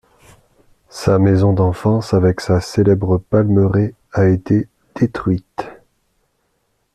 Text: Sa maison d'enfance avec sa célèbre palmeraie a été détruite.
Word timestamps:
Sa 0.89 1.19
maison 1.19 1.53
d'enfance 1.53 2.15
avec 2.15 2.41
sa 2.41 2.59
célèbre 2.59 3.19
palmeraie 3.19 3.93
a 4.13 4.29
été 4.29 4.67
détruite. 4.95 5.67